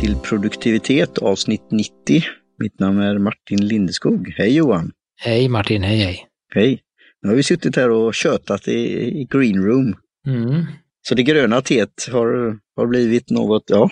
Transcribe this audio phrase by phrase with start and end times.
[0.00, 2.22] till produktivitet avsnitt 90.
[2.58, 4.34] Mitt namn är Martin Lindeskog.
[4.36, 4.92] Hej Johan!
[5.16, 6.26] Hej Martin, hej hej!
[6.54, 6.80] Hej!
[7.22, 8.72] Nu har vi suttit här och tjötat i,
[9.20, 9.96] i green room.
[10.26, 10.64] Mm.
[11.08, 13.90] Så det gröna teet har, har blivit något, ja.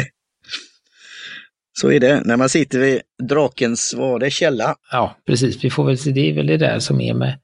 [1.80, 4.74] Så är det när man sitter vid drakens, vad det, källa?
[4.90, 5.64] Ja, precis.
[5.64, 7.38] Vi får väl se, det är väl det där som är med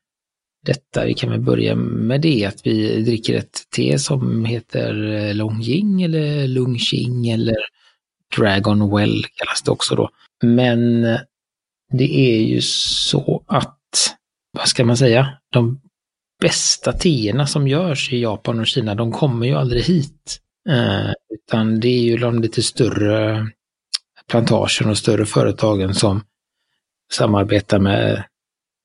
[0.67, 1.05] detta.
[1.05, 6.03] Vi kan väl börja med det att vi dricker ett te som heter eh, Longjing
[6.03, 7.57] eller Lungqing eller
[8.37, 10.11] Dragon Well kallas det också då.
[10.43, 11.21] Men eh,
[11.93, 13.81] det är ju så att,
[14.53, 15.81] vad ska man säga, de
[16.41, 20.41] bästa teerna som görs i Japan och Kina, de kommer ju aldrig hit.
[20.69, 23.47] Eh, utan det är ju de lite större
[24.31, 26.25] plantagen och större företagen som
[27.13, 28.25] samarbetar med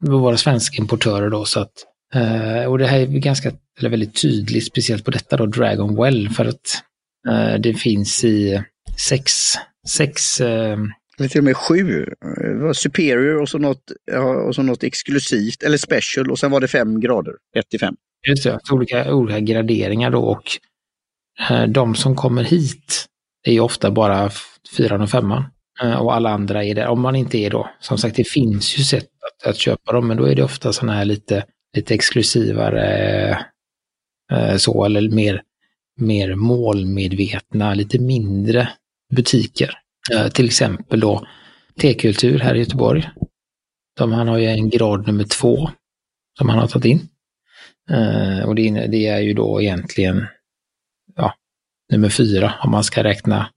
[0.01, 1.45] våra svenska importörer då.
[1.45, 1.73] Så att,
[2.13, 6.29] eh, och det här är ganska, eller väldigt tydligt, speciellt på detta då, Dragon Well,
[6.29, 6.83] för att
[7.29, 8.63] eh, det finns i
[9.09, 9.31] sex,
[9.87, 10.77] sex eh,
[11.23, 12.05] är till och med sju.
[12.41, 13.91] Det var Superior och så, något,
[14.47, 17.95] och så något exklusivt, eller special, och sen var det fem grader, 1 till 5.
[18.27, 20.43] Just det, olika, olika graderingar då och
[21.49, 23.05] eh, de som kommer hit
[23.47, 24.29] är ju ofta bara
[24.77, 25.43] fyran och femman.
[25.81, 27.69] Eh, och alla andra är där, om man inte är då.
[27.79, 30.73] Som sagt, det finns ju sätt att, att köpa dem, men då är det ofta
[30.73, 33.45] sådana här lite, lite exklusivare
[34.31, 35.41] eh, så, eller mer,
[35.99, 38.69] mer målmedvetna, lite mindre
[39.15, 39.77] butiker.
[40.13, 41.25] Eh, till exempel då
[41.81, 43.09] T-kultur här i Göteborg.
[43.97, 45.69] De, han har ju en grad nummer två
[46.37, 47.07] som han har tagit in.
[47.89, 50.27] Eh, och det, det, är ju då egentligen
[51.15, 51.33] ja,
[51.91, 53.49] nummer fyra om man ska räkna.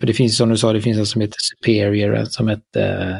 [0.00, 3.10] För det finns som du sa, det finns en som heter Superior, en som heter
[3.10, 3.16] eh,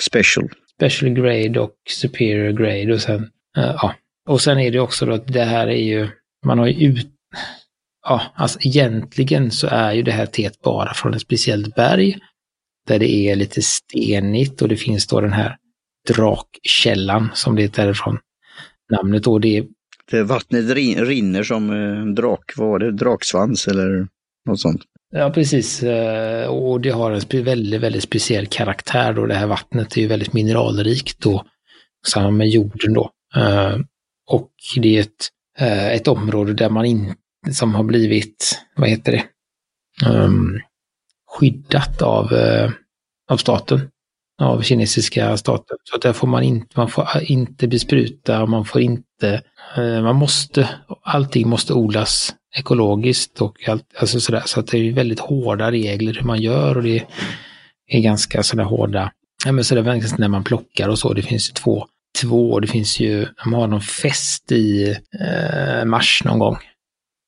[0.00, 0.48] Special.
[0.76, 3.22] Special Grade och Superior Grade och sen,
[3.56, 3.94] eh, ja.
[4.28, 6.08] Och sen är det också då att det här är ju,
[6.46, 7.08] man har ju ut,
[8.06, 12.18] ja, alltså egentligen så är ju det här teet bara från ett speciellt berg
[12.88, 15.56] där det är lite stenigt och det finns då den här
[16.08, 18.18] drakkällan som det är därifrån
[18.92, 19.38] namnet då.
[19.38, 19.66] Det är
[20.10, 24.08] Det vattnet rin- rinner som eh, drak, vad var det, draksvans eller
[24.48, 24.82] något sånt.
[25.10, 25.82] Ja, precis.
[25.82, 29.26] Eh, och det har en väldigt, väldigt speciell karaktär då.
[29.26, 31.44] Det här vattnet är ju väldigt mineralrikt då.
[32.06, 33.10] samma med jorden då.
[33.36, 33.76] Eh,
[34.30, 37.16] och det är ett, eh, ett område där man inte,
[37.52, 39.24] som har blivit, vad heter det,
[40.06, 40.58] ehm,
[41.38, 42.32] skyddat av,
[43.30, 43.80] av staten,
[44.42, 45.76] av kinesiska staten.
[45.84, 49.42] Så att där får man inte, man får inte bespruta, man får inte,
[49.76, 50.68] man måste,
[51.02, 54.42] allting måste odlas ekologiskt och allt, alltså sådär.
[54.46, 57.06] Så att det är väldigt hårda regler hur man gör och det
[57.88, 59.12] är ganska sådär hårda,
[59.44, 61.12] ja men sådär när man plockar och så.
[61.12, 61.86] Det finns ju två,
[62.20, 66.56] två, det finns ju, de har någon fest i eh, mars någon gång,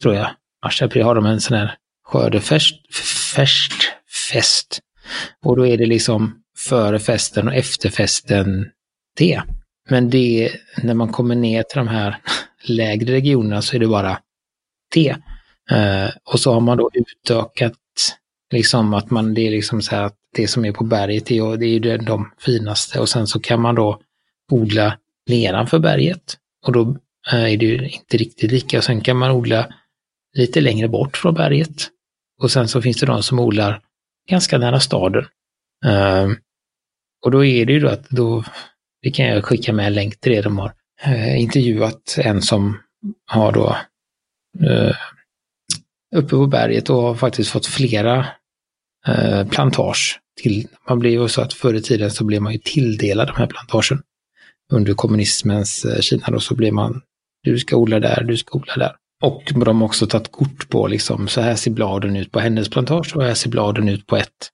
[0.02, 0.30] tror jag.
[0.64, 2.94] Mars, april har de en sån här skördefest,
[3.34, 3.72] fest,
[4.32, 4.80] fest.
[5.44, 8.68] Och då är det liksom före festen och efter festen
[9.16, 9.42] det.
[9.88, 10.52] Men det,
[10.82, 12.16] när man kommer ner till de här
[12.64, 14.18] lägre regionerna så är det bara
[14.94, 15.16] te.
[15.70, 17.76] Eh, och så har man då utökat
[18.52, 21.56] liksom att man, det är liksom så här att det som är på berget är,
[21.56, 24.00] det är ju de, de finaste och sen så kan man då
[24.50, 26.36] odla nedanför berget
[26.66, 26.96] och då
[27.32, 29.66] eh, är det ju inte riktigt lika och sen kan man odla
[30.36, 31.88] lite längre bort från berget.
[32.42, 33.82] Och sen så finns det de som odlar
[34.28, 35.24] ganska nära staden.
[35.86, 36.28] Eh,
[37.24, 38.44] och då är det ju då att då,
[39.02, 40.72] det kan jag skicka med en länk till det, de har
[41.04, 42.78] eh, intervjuat en som
[43.26, 43.76] har då
[44.58, 44.96] Eh,
[46.16, 48.26] uppe på berget och har faktiskt fått flera
[49.06, 50.20] eh, plantage.
[50.40, 53.36] Till, man blev ju så att förr i tiden så blev man ju tilldelad de
[53.36, 54.02] här plantagen.
[54.72, 57.02] Under kommunismens eh, Kina då så blev man,
[57.42, 58.92] du ska odla där, du ska odla där.
[59.22, 62.68] Och de har också tagit kort på liksom, så här ser bladen ut på hennes
[62.68, 64.50] plantage och här ser bladen ut på ett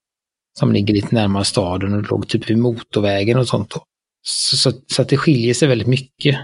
[0.59, 3.85] som ligger lite närmare staden och låg typ vid motorvägen och sånt då.
[4.23, 6.37] Så, så, så att det skiljer sig väldigt mycket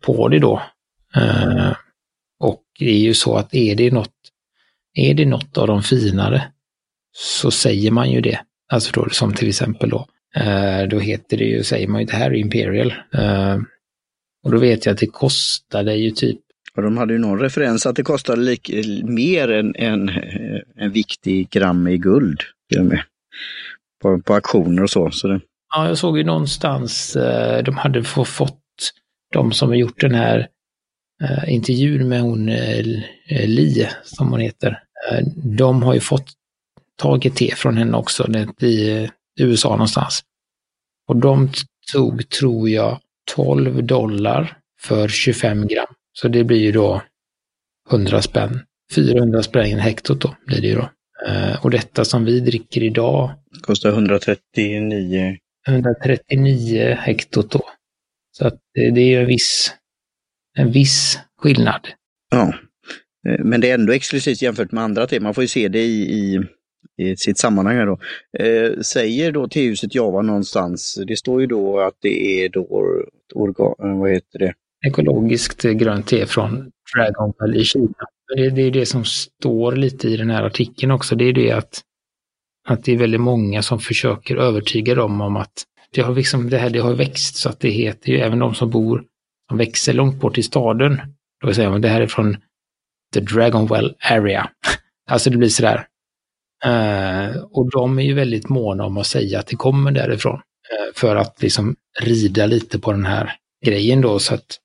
[0.00, 0.62] på det då.
[1.16, 1.72] Eh,
[2.40, 4.14] och det är ju så att är det något,
[4.94, 6.42] är det något av de finare
[7.12, 8.40] så säger man ju det.
[8.72, 10.06] Alltså då som till exempel då,
[10.36, 12.94] eh, då heter det ju, säger man ju det här är Imperial.
[13.14, 13.58] Eh,
[14.44, 16.38] och då vet jag att det kostade ju typ
[16.76, 18.70] Och de hade ju någon referens att det kostade lik,
[19.04, 20.10] mer än en,
[20.76, 22.42] en viktig gram i guld.
[22.68, 23.02] Till och med.
[24.02, 25.10] På, på auktioner och så.
[25.10, 25.40] så det,
[25.74, 28.60] Ja, jag såg ju någonstans, eh, de hade få, fått,
[29.32, 30.48] de som har gjort den här
[31.22, 32.84] eh, intervjun med hon eh,
[33.28, 36.32] Li, som hon heter, eh, de har ju fått
[36.96, 39.10] tagit te från henne också det, i eh,
[39.40, 40.22] USA någonstans.
[41.08, 41.50] Och de
[41.92, 43.00] tog, tror jag,
[43.34, 45.86] 12 dollar för 25 gram.
[46.12, 47.02] Så det blir ju då
[47.90, 48.60] 100 spänn.
[48.94, 50.90] 400 spänn hektot då blir det ju då.
[51.26, 53.30] Eh, och detta som vi dricker idag
[53.62, 55.36] Kostar 139.
[55.68, 57.62] 139 hektot då.
[58.32, 59.74] Så att det, det är en viss,
[60.58, 61.88] en viss skillnad.
[62.30, 62.54] Ja.
[63.28, 65.20] Eh, Men det är ändå exklusivt jämfört med andra te.
[65.20, 66.40] Man får ju se det i, i,
[67.02, 67.76] i sitt sammanhang.
[67.76, 67.98] Här då.
[68.38, 72.84] Eh, säger då tehuset Java någonstans, det står ju då att det är då
[73.34, 74.54] organ, eh, vad heter det?
[74.86, 77.94] Ekologiskt grönt te från Dragonfell i Kina.
[78.36, 81.16] Det, det är det som står lite i den här artikeln också.
[81.16, 81.80] Det är det att,
[82.68, 86.58] att det är väldigt många som försöker övertyga dem om att det har, liksom, det
[86.58, 89.04] här, det har växt så att det heter ju även de som bor,
[89.48, 91.00] som växer långt bort i staden.
[91.44, 92.36] Då säger man det här är från
[93.14, 94.50] the Dragonwell area.
[95.10, 95.86] alltså det blir sådär.
[96.66, 100.34] Uh, eh, och de är ju väldigt måna om att säga att det kommer därifrån.
[100.34, 103.32] Uh, för att liksom rida lite på den här
[103.66, 104.18] grejen då.
[104.18, 104.58] Så, att,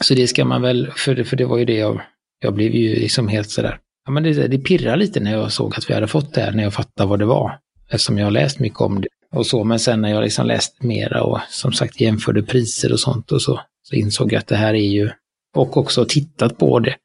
[0.00, 2.00] så det ska man väl, för det, för det var ju det jag,
[2.40, 3.78] jag blev ju liksom helt sådär.
[4.04, 6.52] Ja, men det, det pirrar lite när jag såg att vi hade fått det här,
[6.52, 7.58] när jag fattade vad det var.
[7.90, 9.64] Eftersom jag har läst mycket om det och så.
[9.64, 13.42] Men sen när jag liksom läst mera och som sagt jämförde priser och sånt och
[13.42, 15.10] så, så insåg jag att det här är ju,
[15.56, 16.96] och också tittat på det.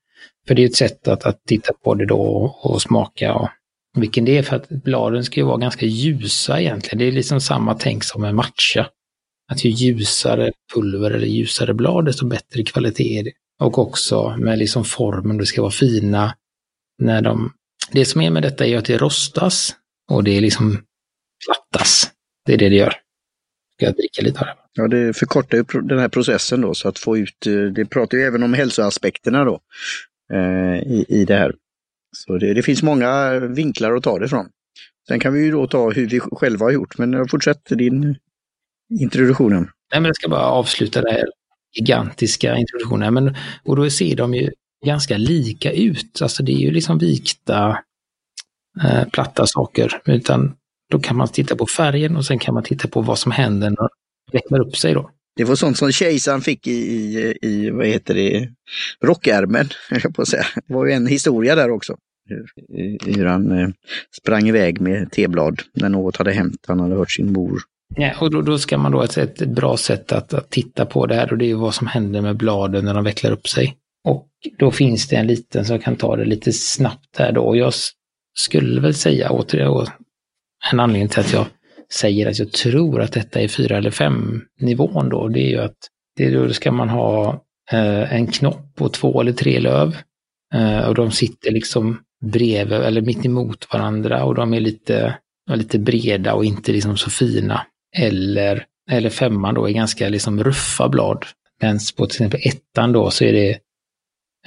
[0.47, 3.33] För det är ju ett sätt att, att titta på det då och, och smaka
[3.33, 3.49] och
[3.97, 6.97] vilken det är för att bladen ska ju vara ganska ljusa egentligen.
[6.97, 8.89] Det är liksom samma tänk som en matcha.
[9.51, 13.31] Att ju ljusare pulver eller ljusare blad desto bättre kvalitet är det.
[13.59, 16.35] Och också med liksom formen, det ska vara fina.
[16.99, 17.53] När de...
[17.91, 19.75] Det som är med detta är att det rostas
[20.11, 20.83] och det är liksom
[21.45, 22.11] plattas.
[22.45, 22.93] Det är det det gör.
[23.75, 24.55] Ska jag dricka lite av det?
[24.79, 28.17] Ja, det förkortar ju den här processen då, så att få ut, eh, det pratar
[28.17, 29.59] ju även om hälsoaspekterna då
[30.33, 31.53] eh, i, i det här.
[32.15, 34.49] Så det, det finns många vinklar att ta det ifrån.
[35.07, 38.15] Sen kan vi ju då ta hur vi själva har gjort, men eh, fortsätt din
[38.99, 39.53] introduktion.
[39.53, 41.25] Nej, men jag ska bara avsluta den här
[41.79, 43.13] gigantiska introduktionen.
[43.13, 44.51] Men, och då ser de ju
[44.85, 46.21] ganska lika ut.
[46.21, 47.79] Alltså det är ju liksom vikta,
[48.83, 50.01] eh, platta saker.
[50.05, 50.55] Utan
[50.91, 53.69] då kan man titta på färgen och sen kan man titta på vad som händer
[53.69, 53.98] när
[54.33, 55.11] vecklar upp sig då.
[55.35, 58.49] Det var sånt som kejsaren fick i, i, i vad heter det,
[59.03, 59.69] rockärmen,
[60.03, 60.45] jag på säga.
[60.67, 61.95] Det var ju en historia där också.
[62.29, 63.69] Hur, hur han eh,
[64.21, 66.65] sprang iväg med teblad när något hade hänt.
[66.67, 67.59] Han hade hört sin mor.
[67.95, 71.05] Ja, och då, då ska man då ett, ett bra sätt att, att titta på
[71.05, 73.77] det här och det är vad som händer med bladen när de vecklar upp sig.
[74.03, 74.27] Och
[74.59, 77.55] då finns det en liten som kan ta det lite snabbt här då.
[77.55, 77.73] Jag
[78.37, 79.87] skulle väl säga återigen,
[80.71, 81.45] en anledning till att jag
[81.93, 85.59] säger att jag tror att detta är fyra eller fem nivån då, det är ju
[85.59, 85.77] att
[86.15, 89.97] det, då ska man ha eh, en knopp och två eller tre löv.
[90.53, 95.17] Eh, och de sitter liksom bredvid eller mitt emot varandra och de är lite,
[95.51, 97.65] lite breda och inte liksom så fina.
[97.97, 101.25] Eller, eller femman då är ganska liksom ruffa blad.
[101.61, 103.49] Men på till exempel ettan då så är det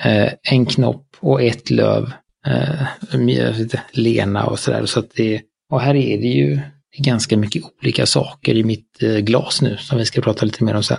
[0.05, 2.13] eh, en knopp och ett löv.
[2.47, 2.87] Eh,
[3.59, 4.87] lite lena och sådär.
[4.87, 6.61] Så att det, och här är det ju
[6.99, 10.75] ganska mycket olika saker i mitt eh, glas nu som vi ska prata lite mer
[10.75, 10.99] om sen.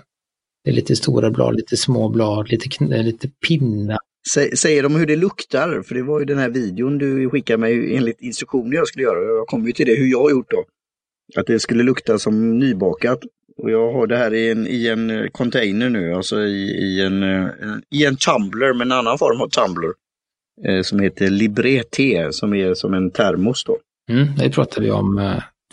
[0.64, 3.98] Det är lite stora blad, lite små blad, lite, eh, lite pinnar.
[4.36, 5.82] Sä- Säger de hur det luktar?
[5.82, 9.20] För det var ju den här videon du skickade mig enligt instruktioner jag skulle göra.
[9.38, 10.64] Jag kom ju till det hur jag har gjort då.
[11.36, 13.20] Att det skulle lukta som nybakat.
[13.58, 17.02] Och jag har det här i en, i en eh, container nu, alltså i, i,
[17.02, 17.24] en,
[17.92, 19.92] i en tumbler, med en annan form av tumbler.
[20.68, 23.78] Eh, som heter Libre Te, som är som en termos då.
[24.12, 25.18] Mm, det pratade vi om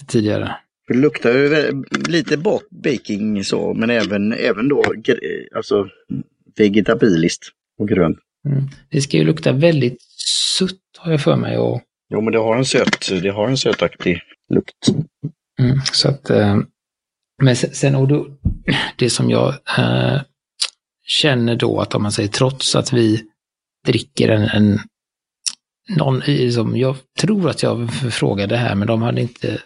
[0.07, 0.57] tidigare.
[0.88, 1.73] Det luktar ju
[2.09, 4.85] lite bak baking så, men även, även då
[5.57, 5.88] alltså
[6.57, 8.19] vegetabiliskt och grönt.
[8.49, 8.64] Mm.
[8.90, 10.02] Det ska ju lukta väldigt
[10.59, 11.59] sutt har jag för mig.
[11.59, 14.21] Och, Jo, men det har en söt, det har en sötaktig
[14.54, 14.88] lukt.
[15.61, 16.59] mm, så att, eh,
[17.42, 18.26] men sen, och då,
[18.97, 20.21] det som jag eh,
[21.07, 23.23] känner då att om man säger trots att vi
[23.87, 24.78] dricker en, en
[25.97, 29.61] någon i- som jag tror att jag frågade här, men de hade inte,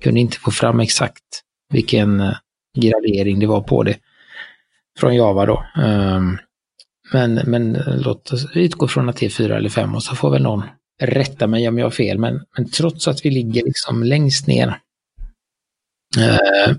[0.00, 1.42] kunde inte få fram exakt
[1.72, 2.36] vilken eh,
[2.78, 3.96] gradering det var på det
[4.98, 5.64] från Java då.
[5.76, 6.38] Ehm,
[7.12, 10.16] men, men eh, låt oss utgå från att det är fyra eller fem och så
[10.16, 10.62] får väl någon
[11.02, 12.18] rätta mig om jag har fel.
[12.18, 14.68] Men, men trots att vi ligger liksom längst ner
[16.18, 16.76] eh,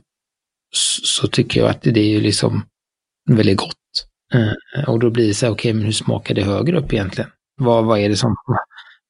[1.04, 2.66] så, tycker jag att det är ju liksom
[3.30, 3.76] väldigt gott.
[4.88, 7.30] Och då blir det så här, okej, men hur smakar det högre upp egentligen?
[7.58, 8.36] Vad, vad, är det som,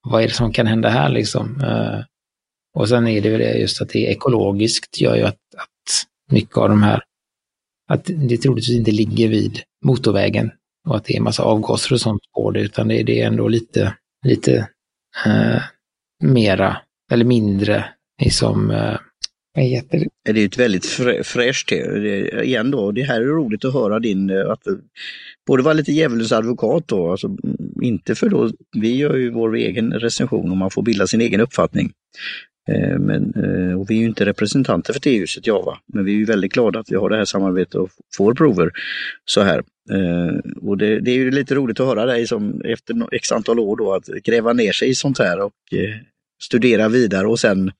[0.03, 1.61] vad är det som kan hända här liksom?
[2.73, 6.05] Och sen är det väl det just att det är ekologiskt gör ju att, att
[6.31, 7.03] mycket av de här,
[7.89, 10.51] att det troligtvis inte ligger vid motorvägen
[10.89, 13.27] och att det är en massa avgaser och sånt på det, utan det, det är
[13.27, 14.69] ändå lite, lite
[15.25, 15.61] eh,
[16.23, 16.77] mera
[17.11, 17.85] eller mindre
[18.21, 18.97] liksom, eh,
[19.53, 20.39] det?
[20.41, 22.91] Är ett väldigt frä, fräscht igen då.
[22.91, 24.73] Det här är roligt att höra din, eh, att eh,
[25.47, 27.37] både vara lite djävulens advokat då, alltså mm,
[27.81, 31.41] inte för då, vi gör ju vår egen recension och man får bilda sin egen
[31.41, 31.91] uppfattning.
[32.69, 36.17] Eh, men, eh, och vi är ju inte representanter för T-huset Java, men vi är
[36.17, 38.71] ju väldigt glada att vi har det här samarbetet och får prover
[39.25, 39.63] så här.
[39.91, 43.59] Eh, och det, det är ju lite roligt att höra dig som efter x antal
[43.59, 45.53] år då att gräva ner sig i sånt här och
[46.43, 47.71] studera vidare och sen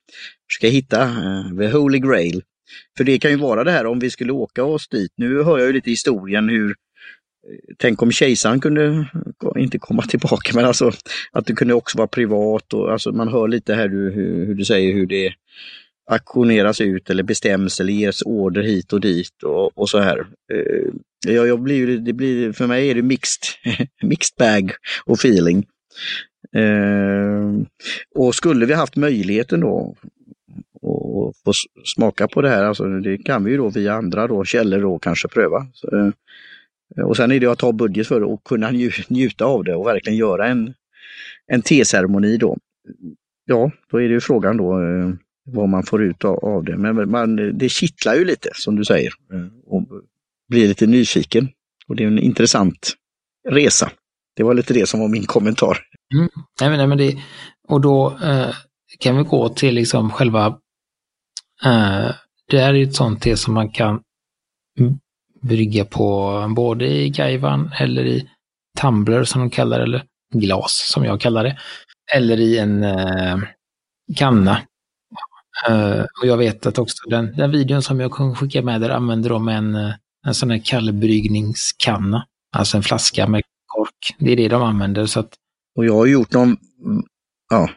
[0.50, 1.10] försöka hitta
[1.60, 2.42] the holy grail.
[2.98, 5.12] För det kan ju vara det här om vi skulle åka oss dit.
[5.16, 6.76] Nu hör jag ju lite historien hur
[7.78, 9.08] Tänk om kejsaren kunde,
[9.58, 10.92] inte komma tillbaka, men alltså
[11.32, 14.12] att det kunde också vara privat och alltså man hör lite här hur,
[14.46, 15.34] hur du säger hur det
[16.10, 20.20] aktioneras ut eller bestäms eller ges order hit och dit och, och så här.
[20.54, 20.94] Eh,
[21.28, 23.44] jag, jag blir, det blir, för mig är det mixed,
[24.02, 24.72] mixed bag
[25.06, 25.66] och feeling.
[26.58, 27.64] Uh,
[28.16, 29.96] och skulle vi haft möjligheten då
[30.82, 31.54] och få
[31.96, 32.64] smaka på det här.
[32.64, 35.68] Alltså, det kan vi ju då via andra då, källor då kanske pröva.
[35.74, 36.10] Så, eh,
[36.98, 38.72] Eh, och sen är det att ta budget för det och kunna
[39.08, 40.74] njuta av det och verkligen göra en,
[41.48, 42.58] en teceremoni då.
[43.46, 45.10] Ja, då är det ju frågan då eh,
[45.46, 46.78] vad man får ut av det.
[46.78, 49.88] Men man, det kittlar ju lite som du säger eh, och
[50.50, 51.50] blir lite nyfiken.
[51.88, 52.94] Och det är en intressant
[53.50, 53.92] resa.
[54.36, 55.78] Det var lite det som var min kommentar.
[56.14, 56.30] Mm.
[56.62, 57.18] Nej, men, nej, men det,
[57.68, 58.56] och då eh,
[59.00, 60.58] kan vi gå till liksom själva
[61.66, 62.12] Eh,
[62.48, 64.02] det är ett sånt te som man kan
[65.42, 68.30] brygga på både i gaivan eller i
[68.82, 71.58] tumbler som de kallar det, eller glas som jag kallar det.
[72.16, 73.40] Eller i en eh,
[74.16, 74.62] kanna.
[75.70, 78.90] Eh, och jag vet att också den, den videon som jag kunde skicka med där
[78.90, 79.94] använder de en, eh,
[80.28, 82.26] en sån här kallbryggningskanna.
[82.56, 84.16] Alltså en flaska med kork.
[84.20, 85.06] Det är det de använder.
[85.06, 85.34] Så att...
[85.78, 86.58] Och jag har gjort någon,
[87.50, 87.70] ja,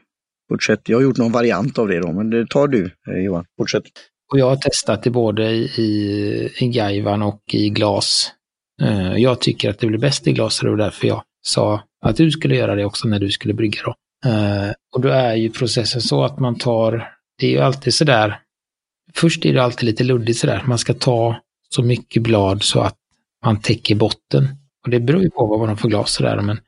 [0.49, 0.89] Fortsätt.
[0.89, 3.45] Jag har gjort någon variant av det då, men det tar du eh, Johan.
[3.59, 3.83] Fortsätt.
[4.33, 8.33] Och jag har testat det både i, i gaivan och i glas.
[8.83, 11.83] Uh, jag tycker att det blir bäst i glas och det var därför jag sa
[12.05, 13.81] att du skulle göra det också när du skulle brygga.
[13.85, 13.95] Då.
[14.31, 18.41] Uh, och då är ju processen så att man tar, det är ju alltid sådär,
[19.15, 21.37] först är det alltid lite luddigt sådär, man ska ta
[21.71, 22.97] så mycket blad så att
[23.45, 24.49] man täcker botten.
[24.85, 26.61] Och det beror ju på vad man har för glas sådär, men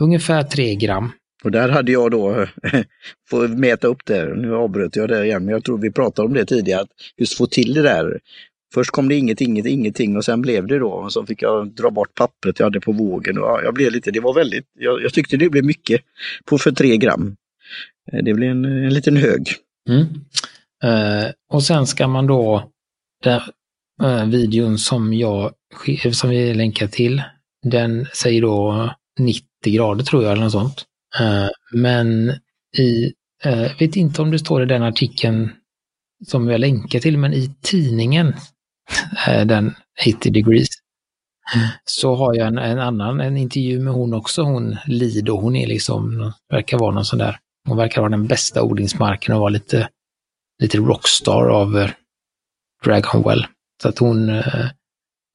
[0.00, 1.12] ungefär tre gram
[1.44, 2.46] och där hade jag då,
[3.30, 6.34] får mäta upp det, nu avbröt jag det igen, men jag tror vi pratade om
[6.34, 8.20] det tidigare, att just få till det där.
[8.74, 11.74] Först kom det inget, inget, ingenting och sen blev det då, och så fick jag
[11.74, 13.38] dra bort pappret jag hade på vågen.
[13.38, 16.00] Och jag blev lite, det var väldigt, jag, jag tyckte det blev mycket
[16.44, 17.36] på för tre gram.
[18.12, 19.48] Eh, det blev en, en liten hög.
[19.88, 20.06] Mm.
[20.84, 22.70] Eh, och sen ska man då,
[23.22, 23.42] där
[24.02, 25.52] eh, videon som jag,
[26.12, 27.22] som vi länkar till,
[27.62, 30.84] den säger då 90 grader tror jag eller något sånt.
[31.20, 32.30] Eh, men
[32.78, 33.12] i,
[33.44, 35.50] jag vet inte om det står i den artikeln
[36.26, 38.34] som jag länkar till, men i tidningen,
[39.28, 39.74] eh, den
[40.16, 40.68] 80 degrees,
[41.84, 45.40] så har jag en, en, annan en intervju med hon också, hon Lido.
[45.40, 47.38] Hon är liksom, verkar vara någon sån där,
[47.68, 49.88] hon verkar vara den bästa odlingsmarken och vara lite,
[50.62, 51.90] lite rockstar av
[52.84, 53.46] Dragonwell.
[53.82, 54.42] Så att hon,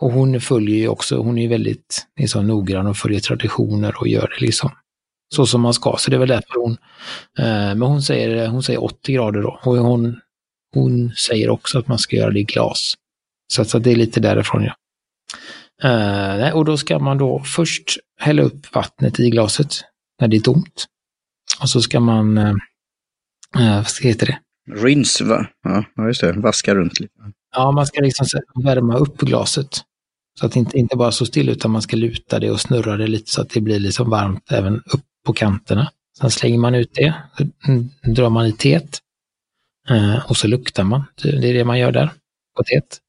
[0.02, 4.34] och hon följer ju också, hon är väldigt liksom, noggrann och följer traditioner och gör
[4.38, 4.72] det liksom
[5.36, 5.96] så som man ska.
[6.00, 6.72] Så det är väl därför hon,
[7.40, 9.60] eh, men hon säger, hon säger 80 grader då.
[9.64, 10.20] Och hon,
[10.74, 12.94] hon säger också att man ska göra det i glas.
[13.54, 14.74] Så, så det är lite därifrån ja.
[15.84, 19.82] Eh, och då ska man då först hälla upp vattnet i glaset
[20.22, 20.86] när det är tomt.
[21.62, 22.56] Och så ska man, eh,
[23.58, 24.40] eh vad heter det?
[24.76, 25.48] Rinse, va?
[25.64, 26.32] Ja, just det.
[26.32, 27.14] Vaska runt lite.
[27.56, 28.26] Ja, man ska liksom
[28.64, 29.82] värma upp glaset.
[30.40, 32.98] Så att det inte, inte bara står still utan man ska luta det och snurra
[32.98, 35.92] det lite så att det blir liksom varmt även upp på kanterna.
[36.20, 37.14] Sen slänger man ut det,
[38.04, 39.00] drar man i teet
[39.90, 41.04] eh, och så luktar man.
[41.22, 42.12] Det är det man gör där
[42.58, 43.00] på teet.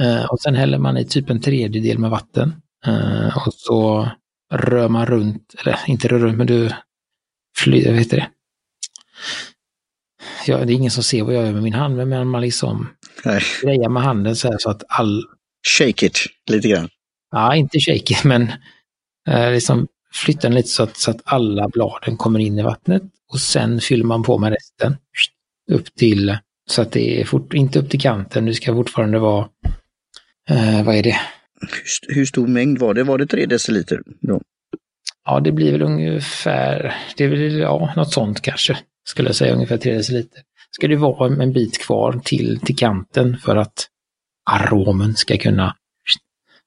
[0.00, 4.08] Eh, och sen häller man i typ en tredjedel med vatten eh, och så
[4.52, 6.70] rör man runt, eller inte rör runt, men du
[7.56, 8.28] flyr, vad heter det?
[10.46, 12.88] Ja, det är ingen som ser vad jag gör med min hand, men man liksom
[13.62, 15.22] grejar med handen så här så att all...
[15.78, 16.18] Shake it
[16.50, 16.88] lite grann.
[17.30, 18.52] Ja, inte shake it, men
[19.28, 23.02] eh, liksom flyttar den lite så att, så att alla bladen kommer in i vattnet
[23.32, 24.96] och sen fyller man på med resten
[25.70, 26.38] upp till,
[26.70, 29.48] så att det är fort, inte upp till kanten, det ska fortfarande vara,
[30.48, 31.16] eh, vad är det?
[31.60, 33.02] Hur, hur, stor mängd var det?
[33.02, 34.02] Var det 3 deciliter?
[34.20, 34.40] Då?
[35.24, 39.54] Ja, det blir väl ungefär, det är väl, ja, något sånt kanske, skulle jag säga,
[39.54, 40.42] ungefär 3 deciliter.
[40.70, 43.88] Ska det vara en bit kvar till, till kanten för att
[44.50, 45.76] aromen ska kunna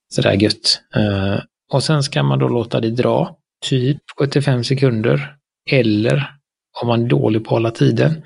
[0.10, 0.82] sådär gött.
[0.98, 1.39] Uh,
[1.72, 5.35] och sen ska man då låta det dra typ 75 sekunder.
[5.71, 6.37] Eller
[6.81, 8.23] om man är dålig på att hålla tiden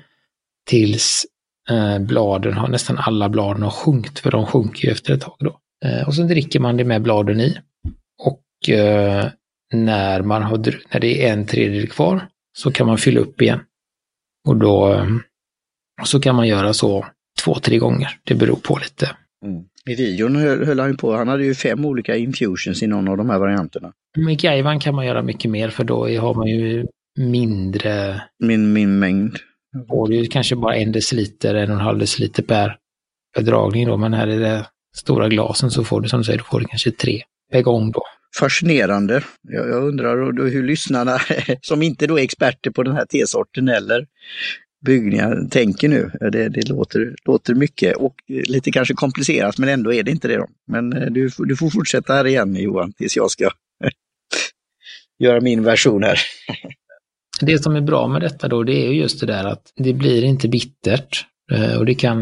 [0.66, 1.26] tills
[1.70, 5.36] eh, bladen har, nästan alla bladen har sjunkit, för de sjunker ju efter ett tag
[5.38, 5.58] då.
[5.84, 7.58] Eh, och så dricker man det med bladen i.
[8.22, 9.30] Och eh,
[9.72, 10.58] när, man har,
[10.92, 13.60] när det är en tredjedel kvar så kan man fylla upp igen.
[14.48, 15.06] Och då eh,
[16.04, 17.06] så kan man göra så
[17.44, 18.18] två, tre gånger.
[18.24, 19.16] Det beror på lite.
[19.44, 19.64] Mm.
[19.90, 23.08] I videon höll, höll han ju på, han hade ju fem olika infusions i någon
[23.08, 23.92] av de här varianterna.
[24.16, 26.86] Med Gaivan kan man göra mycket mer för då har man ju
[27.18, 28.22] mindre...
[28.38, 29.36] Min, min mängd.
[29.88, 32.76] Får du kanske bara en deciliter, en och en halv deciliter per,
[33.34, 36.38] per dragning då, men här är det stora glasen så får du som du säger,
[36.38, 37.22] då får du kanske tre
[37.52, 38.02] per gång då.
[38.38, 39.22] Fascinerande.
[39.42, 41.18] Jag, jag undrar hur lyssnarna,
[41.60, 44.06] som inte då är experter på den här tesorten eller
[44.82, 46.10] byggningar tänker nu.
[46.20, 50.36] Det, det låter, låter mycket och lite kanske komplicerat men ändå är det inte det.
[50.36, 50.46] Då.
[50.66, 53.50] Men eh, du, du får fortsätta här igen Johan tills jag ska
[55.18, 56.18] göra min version här.
[57.40, 60.24] Det som är bra med detta då det är just det där att det blir
[60.24, 62.18] inte bittert eh, och det kan,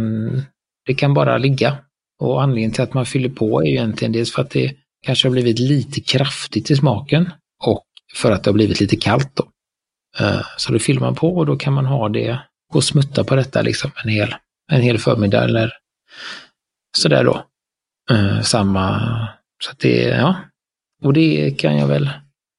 [0.87, 1.79] det kan bara ligga.
[2.21, 4.75] Och anledningen till att man fyller på är ju egentligen dels för att det
[5.07, 7.33] kanske har blivit lite kraftigt i smaken
[7.65, 9.49] och för att det har blivit lite kallt då.
[10.19, 12.41] Eh, så då fyller man på och då kan man ha det
[12.71, 14.35] gå och smutta på detta liksom en hel,
[14.73, 15.73] en hel förmiddag eller
[16.97, 17.45] sådär då.
[18.11, 19.01] Eh, samma,
[19.65, 20.37] så att det, ja.
[21.03, 22.11] Och det kan jag väl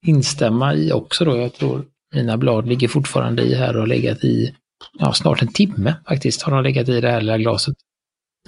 [0.05, 1.37] instämma i också då.
[1.37, 4.55] Jag tror mina blad ligger fortfarande i här och har legat i,
[4.99, 7.75] ja snart en timme faktiskt har de legat i det här lilla glaset.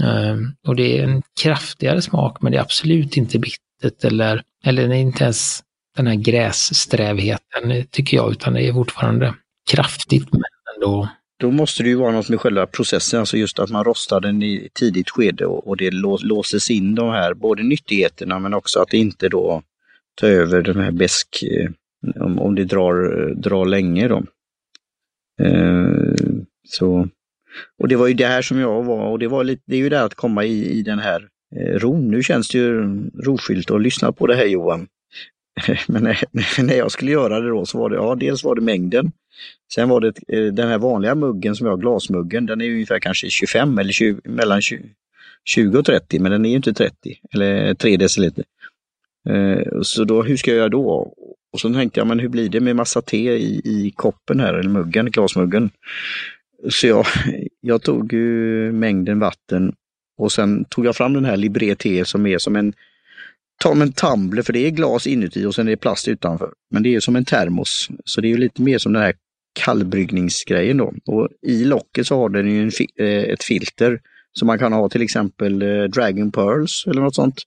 [0.02, 4.88] Uh, och det är en kraftigare smak men det är absolut inte bittert eller, eller
[4.88, 5.64] det är inte ens
[5.96, 9.34] den här grässträvheten eh, tycker jag, utan det är fortfarande
[9.72, 10.42] kraftigt men
[10.76, 14.22] ändå då måste det ju vara något med själva processen, alltså just att man rostar
[14.22, 15.92] den i tidigt skede och, och det
[16.24, 19.64] låses in de här både nyttigheterna men också att det inte då
[20.16, 21.70] tar över den här besk, eh,
[22.24, 24.24] om, om det drar, drar länge då.
[25.42, 26.14] Eh,
[26.68, 27.08] så,
[27.80, 29.80] och det var ju det här som jag var och det var lite, det är
[29.80, 32.12] ju det att komma i, i den här eh, ron.
[32.12, 34.88] Nu känns det ju rofyllt att lyssna på det här Johan.
[35.88, 38.62] Men när, när jag skulle göra det då så var det, ja dels var det
[38.62, 39.12] mängden
[39.74, 43.00] Sen var det eh, den här vanliga muggen som jag har, glasmuggen, den är ungefär
[43.00, 44.90] kanske 25 eller 20, mellan 20,
[45.46, 46.94] 20 och 30, men den är ju inte 30
[47.34, 48.46] eller 3 deciliter.
[49.30, 51.14] Eh, så då, hur ska jag göra då?
[51.54, 54.54] Och så tänkte jag, men hur blir det med massa te i, i koppen här,
[54.54, 55.70] eller muggen, glasmuggen?
[56.70, 57.06] Så jag,
[57.62, 59.74] jag tog ju mängden vatten
[60.18, 62.74] och sen tog jag fram den här Libre te som är som en
[63.64, 66.54] ta en tumbler, för det är glas inuti och sen är det plast utanför.
[66.72, 69.14] Men det är som en termos, så det är lite mer som den här
[69.54, 70.94] kallbryggningsgrejen då.
[71.06, 74.00] Och i locket så har den ju fi eh, ett filter
[74.34, 77.42] som man kan ha till exempel eh, Dragon Pearls eller något sånt.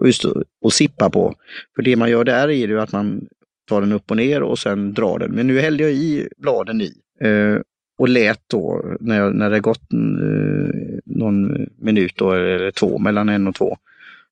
[0.00, 0.24] Och, just,
[0.62, 1.34] och sippa på.
[1.76, 3.26] För det man gör där är ju att man
[3.68, 5.30] tar den upp och ner och sen drar den.
[5.30, 6.92] Men nu hällde jag i bladen i.
[7.20, 7.60] Eh,
[7.98, 13.28] och lät då, när, jag, när det gått eh, någon minut då, eller två, mellan
[13.28, 13.76] en och två,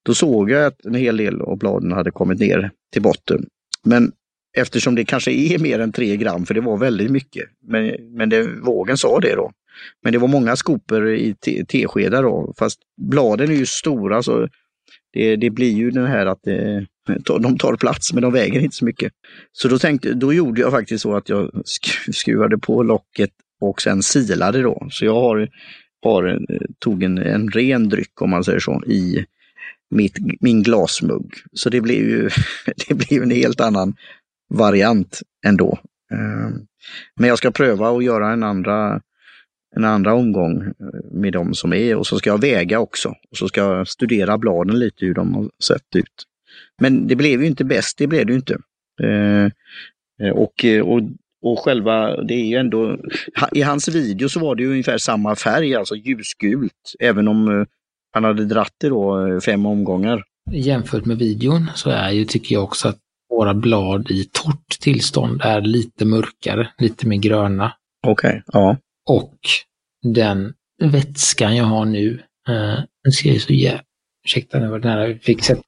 [0.02, 3.46] då såg jag att en hel del av bladen hade kommit ner till botten.
[3.84, 4.12] Men
[4.56, 8.28] eftersom det kanske är mer än 3 gram, för det var väldigt mycket, men, men
[8.28, 9.52] det, vågen sa det då.
[10.02, 11.34] Men det var många skopor i
[11.68, 14.48] teskedar då, fast bladen är ju stora så
[15.12, 16.54] det, det blir ju den här att eh,
[17.06, 19.12] det, de tar plats men de väger inte så mycket.
[19.52, 21.50] Så då, tänkte, då gjorde jag faktiskt så att jag
[22.12, 24.86] skruvade på locket och sen silade då.
[24.90, 25.48] Så jag har,
[26.02, 29.24] har, eh, tog en, en ren dryck om man säger så i
[29.90, 31.34] mitt, min glasmugg.
[31.52, 32.30] Så det blev ju
[32.88, 33.94] det blev en helt annan
[34.52, 35.78] variant ändå.
[36.12, 36.66] Ehm,
[37.20, 39.00] men jag ska pröva att göra en andra,
[39.76, 43.08] en andra omgång eh, med de som är och så ska jag väga också.
[43.08, 46.24] Och så ska jag studera bladen lite hur de har sett ut.
[46.80, 48.58] Men det blev ju inte bäst, det blev det ju inte.
[49.02, 49.50] Ehm,
[50.22, 51.00] eh, och, eh, och,
[51.42, 52.98] och själva, det är ju ändå,
[53.52, 57.66] i hans video så var det ju ungefär samma färg, alltså ljusgult, även om
[58.12, 60.22] han hade dratt det då fem omgångar.
[60.50, 62.98] Jämfört med videon så är ju, tycker jag också att
[63.36, 67.72] våra blad i torrt tillstånd är lite mörkare, lite mer gröna.
[68.06, 68.76] Okej, okay, ja.
[69.08, 69.38] Och
[70.14, 73.82] den vätskan jag har nu, eh, den ser ju så jävla...
[74.24, 75.62] Ursäkta nu var det nära jag fick sätta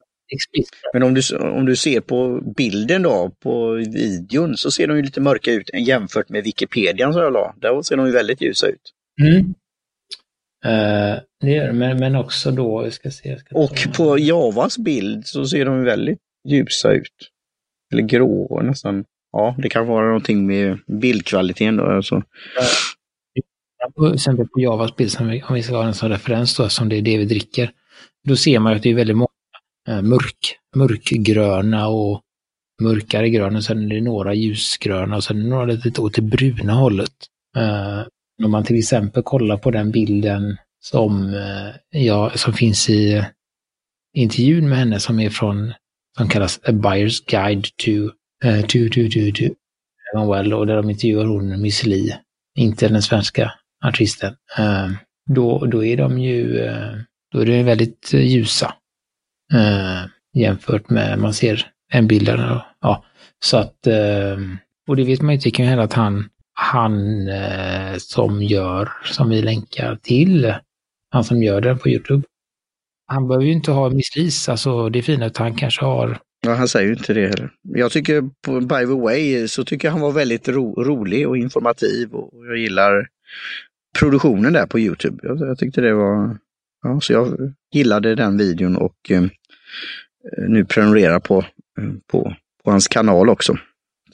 [0.92, 5.03] Men om du, om du ser på bilden då, på videon, så ser de ju
[5.03, 7.55] lite mörka ut jämfört med Wikipedia som jag la.
[7.57, 8.92] Där ser de ju väldigt ljusa ut.
[9.22, 9.55] Mm.
[10.66, 13.29] Uh, det gör men, men också då, jag ska se.
[13.29, 17.31] Jag ska och på Javas bild så ser de väldigt ljusa ut.
[17.92, 19.04] Eller grå nästan.
[19.32, 21.86] Ja, det kan vara någonting med bildkvaliteten då.
[21.86, 22.22] Alltså.
[23.96, 26.96] Till exempel på Javas bild, om vi ska ha en sån referens då, som det
[26.96, 27.70] är det vi dricker.
[28.28, 29.28] Då ser man att det är väldigt många
[29.88, 32.20] eh, mörk, mörkgröna och
[32.82, 33.62] mörkare gröna.
[33.62, 37.12] Sen är det några ljusgröna och sen är det några lite åt det bruna hållet.
[37.56, 38.06] Uh,
[38.44, 43.24] Om man till exempel kollar på den bilden som, eh, ja, som finns i
[44.16, 45.72] intervjun med henne som är från,
[46.16, 47.90] som kallas A Buyer's Guide to,
[48.44, 49.55] uh, to, to, to, to
[50.31, 52.16] Well och där de intervjuar hon Miss Li,
[52.59, 53.53] inte den svenska
[53.85, 54.35] artisten.
[54.59, 54.90] Uh,
[55.31, 56.92] då, då är de ju, uh,
[57.33, 58.74] då är de väldigt ljusa
[60.35, 62.62] jämfört med, man ser en bild där.
[62.81, 63.05] Ja,
[63.44, 63.87] så att,
[64.88, 67.29] och det vet man inte, det kan ju hända att han, han
[67.98, 70.55] som gör, som vi länkar till,
[71.11, 72.22] han som gör den på Youtube,
[73.06, 76.18] han behöver ju inte ha misslis, alltså det fina, utan han kanske har...
[76.40, 77.50] Ja, han säger ju inte det heller.
[77.62, 78.20] Jag tycker,
[78.60, 82.56] by the way, så tycker jag han var väldigt ro, rolig och informativ och jag
[82.56, 83.08] gillar
[83.98, 85.18] produktionen där på Youtube.
[85.22, 86.38] Jag, jag tyckte det var...
[86.82, 89.22] Ja, så jag gillade den videon och eh,
[90.48, 91.38] nu prenumererar på,
[91.78, 93.56] eh, på, på hans kanal också.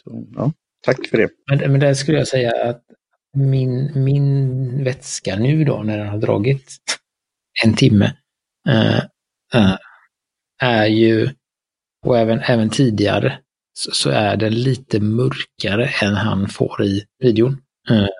[0.04, 0.52] Så, ja,
[0.84, 1.28] tack för det.
[1.50, 2.82] Men, men där skulle jag säga att
[3.36, 6.76] min, min vätska nu då, när den har dragit
[7.64, 8.12] en timme,
[10.60, 11.30] är ju,
[12.06, 13.38] och även, även tidigare,
[13.72, 17.62] så, så, är den lite mörkare än han får i videon.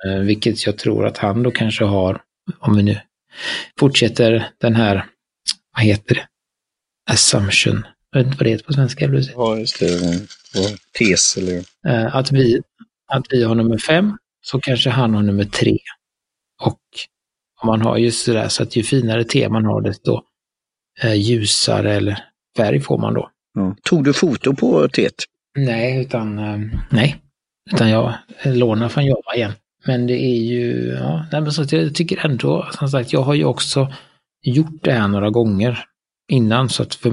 [0.07, 2.23] Äh, vilket jag tror att han då kanske har,
[2.59, 3.01] om vi nu
[3.79, 5.07] fortsätter den här,
[5.77, 6.27] vad heter det,
[7.11, 9.05] assumption, jag vet inte vad det heter på svenska.
[9.35, 10.21] Ja, just det.
[10.99, 11.65] Tes eller...
[12.17, 12.61] Att vi,
[13.13, 15.79] att vi har nummer fem, så kanske han har nummer tre.
[16.63, 16.81] Och
[17.65, 20.21] man har just det där, så att ju finare te man har, desto eh,
[21.15, 22.25] ljusare eller
[22.57, 23.31] färg får man då.
[23.55, 23.77] Ja.
[23.83, 25.15] Tog du foto på teet?
[25.59, 26.59] Nej, utan eh,
[26.91, 27.17] nej.
[27.73, 29.53] Utan jag lånar från Java igen.
[29.87, 33.35] Men det är ju, ja, nej, men så jag tycker ändå, som sagt, jag har
[33.35, 33.93] ju också
[34.43, 35.85] gjort det här några gånger
[36.33, 36.69] innan.
[36.69, 37.11] Så att för,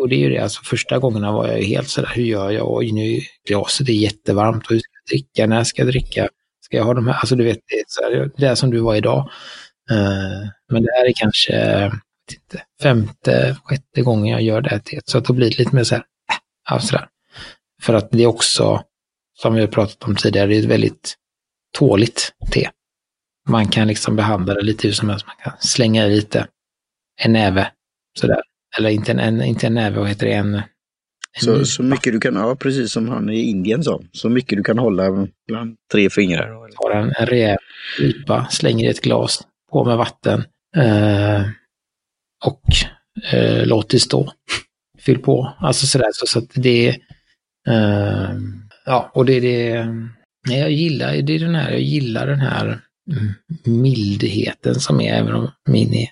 [0.00, 2.50] och det är ju det, alltså första gångerna var jag ju helt sådär, hur gör
[2.50, 2.72] jag?
[2.72, 5.46] Oj, nu är glaset är jättevarmt och hur ska jag dricka?
[5.46, 6.28] När ska jag dricka?
[6.60, 7.14] Ska jag ha de här?
[7.14, 9.30] Alltså du vet, det är, så här, det är som du var idag.
[10.72, 11.52] Men det här är kanske
[12.34, 15.08] inte, femte, sjätte gången jag gör det teet.
[15.08, 16.04] Så att då blir det lite mer så här,
[16.70, 17.08] äh, sådär.
[17.82, 18.82] För att det är också,
[19.38, 21.14] som vi har pratat om tidigare, det är ett väldigt
[21.78, 22.70] tåligt te.
[23.48, 25.26] Man kan liksom behandla det lite hur som helst.
[25.26, 26.46] Man kan slänga i lite,
[27.22, 27.70] en näve,
[28.18, 28.42] sådär.
[28.78, 30.62] Eller inte en, inte en näve, vad heter det, en,
[31.38, 34.62] så, så mycket du kan, ja precis som han i Indien sa, så mycket du
[34.62, 36.68] kan hålla bland tre fingrar.
[36.82, 37.58] Tar en, en rejäl
[37.98, 40.44] pipa, slänger i ett glas, på med vatten
[40.76, 41.42] eh,
[42.44, 42.62] och
[43.32, 44.32] eh, låt det stå.
[44.98, 46.88] Fyll på, alltså sådär så, så att det
[47.68, 48.30] eh,
[48.84, 49.86] ja och det är det,
[50.56, 52.80] jag gillar, det är den här, jag gillar den här
[53.64, 56.08] mildheten som är, även om min är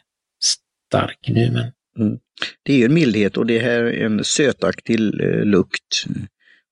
[0.90, 2.18] stark nu men Mm.
[2.62, 6.04] Det är ju en mildhet och det här är en sötaktig eh, lukt.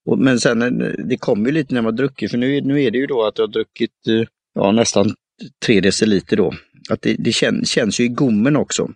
[0.05, 2.91] Och, men sen eh, det kommer ju lite när man druckit, för nu, nu är
[2.91, 5.15] det ju då att jag har druckit eh, ja, nästan
[5.65, 6.53] tre deciliter då.
[6.89, 8.91] Att det, det kän, känns ju i gommen också.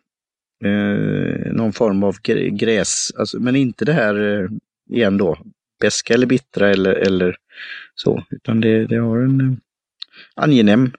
[0.63, 2.17] Eh, någon form av
[2.51, 4.49] gräs, alltså, men inte det här eh,
[4.89, 5.37] igen då,
[5.81, 7.35] beska eller bittra eller, eller
[7.95, 9.57] så, utan det, det har en eh,
[10.35, 10.91] angenäm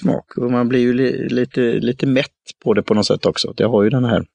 [0.00, 2.30] smak och man blir ju li, lite, lite mätt
[2.64, 3.52] på det på något sätt också.
[3.56, 4.26] Det har ju den här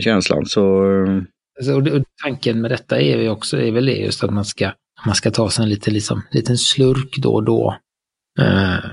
[0.00, 0.46] känslan.
[0.46, 0.84] Så...
[0.84, 1.22] Eh,
[1.58, 4.72] alltså, och tanken med detta är ju också, är väl det just att man ska,
[5.06, 7.76] man ska ta sig en lite, liksom, liten slurk då och då.
[8.40, 8.90] Eh,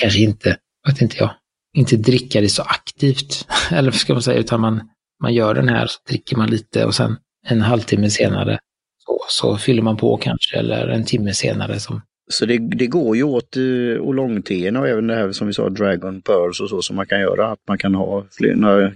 [0.00, 0.56] kanske inte,
[0.88, 1.30] vet inte jag,
[1.76, 4.80] inte dricka det så aktivt, eller vad ska man säga, utan man,
[5.22, 8.58] man gör den här, så dricker man lite och sen en halvtimme senare
[9.06, 11.80] så, så fyller man på kanske, eller en timme senare.
[11.80, 12.02] Som...
[12.28, 15.52] Så det, det går ju åt eh, uh, oolongteerna och även det här som vi
[15.52, 18.92] sa, Dragon Pearls och så som man kan göra, att man kan ha fler, några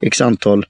[0.00, 0.64] x antal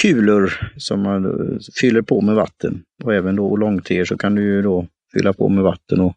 [0.00, 2.82] kulor som man eh, fyller på med vatten.
[3.04, 6.16] Och även då Oolongteer så kan du ju då fylla på med vatten och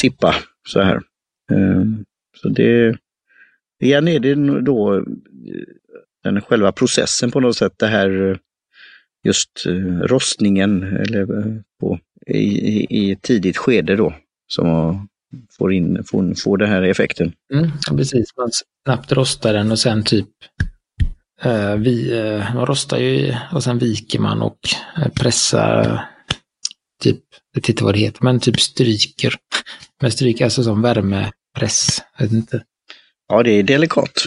[0.00, 0.34] sippa
[0.68, 1.00] så här.
[1.52, 2.04] Um,
[2.42, 2.96] så det,
[3.82, 5.02] igen är det då eh,
[6.24, 8.36] den själva processen på något sätt, det här eh,
[9.24, 11.26] just eh, rostningen eller
[11.80, 14.14] på, i, i ett tidigt skede då
[14.46, 15.08] som
[15.58, 17.32] får, in, får, får den här effekten.
[17.54, 18.50] Mm, precis, man
[18.84, 20.28] snabbt rostar den och sen typ
[21.42, 24.58] Eh, vi, eh, man rostar ju och sen viker man och
[25.14, 26.04] pressar,
[27.02, 27.20] typ,
[27.52, 29.34] jag vet inte vad det heter, men typ stryker.
[30.02, 32.62] Men stryker alltså som värmepress, jag vet inte.
[33.28, 34.26] Ja, det är delikat.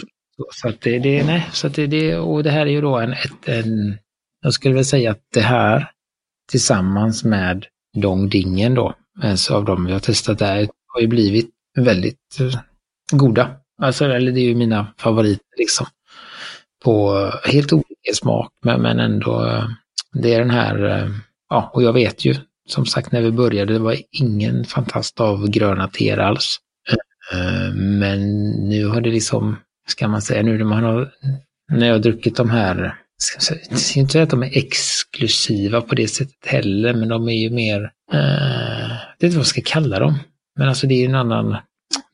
[0.52, 2.98] Så, att det, det, nej, så att det, det, och det här är ju då
[2.98, 3.98] en, ett, en,
[4.42, 5.90] jag skulle väl säga att det här
[6.50, 12.40] tillsammans med Dongdingen då, alltså av de vi har testat där, har ju blivit väldigt
[12.40, 12.60] eh,
[13.12, 13.56] goda.
[13.82, 15.86] Alltså, eller det är ju mina favoriter liksom
[16.84, 19.64] på helt olika smak, men, men ändå, eh,
[20.12, 21.10] det är den här, eh,
[21.48, 22.34] ja, och jag vet ju,
[22.68, 26.58] som sagt när vi började, det var ingen fantast av gröna teer alls.
[27.32, 29.56] Eh, men nu har det liksom,
[29.88, 31.10] ska man säga, nu när man har,
[31.72, 35.80] när jag har druckit de här, ska jag ska inte säga att de är exklusiva
[35.80, 39.46] på det sättet heller, men de är ju mer, eh, det är inte vad jag
[39.46, 40.18] ska kalla dem.
[40.58, 41.56] Men alltså det är en annan,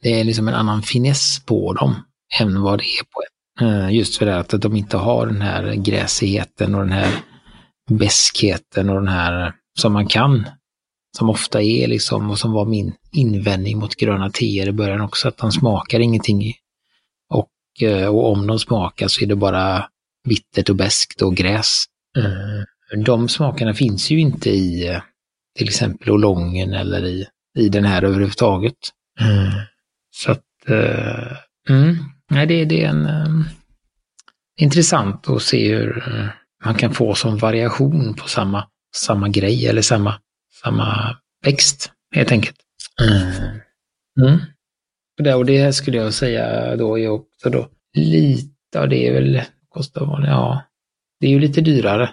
[0.03, 1.95] det är liksom en annan finess på dem
[2.41, 3.27] än vad det är på en.
[3.61, 7.11] Eh, just för det att de inte har den här gräsigheten och den här
[7.91, 10.45] beskheten och den här som man kan
[11.17, 15.29] som ofta är liksom, och som var min invändning mot gröna teer i början också,
[15.29, 16.55] att de smakar ingenting.
[17.29, 19.89] Och, eh, och om de smakar så är det bara
[20.29, 21.85] bittert och beskt och gräs.
[22.19, 25.01] Eh, de smakerna finns ju inte i eh,
[25.59, 27.27] till exempel olongen eller i,
[27.59, 28.77] i den här överhuvudtaget.
[30.11, 30.45] Så att,
[31.69, 31.97] mm,
[32.31, 33.45] nej, det, det är en um,
[34.61, 36.05] intressant att se hur
[36.65, 40.15] man kan få som variation på samma, samma grej eller samma
[40.65, 42.57] samma växt helt enkelt.
[43.03, 43.61] Mm.
[44.21, 44.41] Mm.
[45.19, 49.13] Och, det, och det skulle jag säga då är också då lite, ja det är
[49.13, 50.63] väl, kostar ja,
[51.21, 52.11] det är ju lite dyrare.